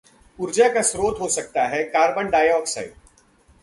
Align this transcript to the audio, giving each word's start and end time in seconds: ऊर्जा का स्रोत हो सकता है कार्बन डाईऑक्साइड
ऊर्जा 0.39 0.67
का 0.69 0.81
स्रोत 0.81 1.19
हो 1.21 1.27
सकता 1.27 1.67
है 1.67 1.83
कार्बन 1.89 2.29
डाईऑक्साइड 2.29 2.93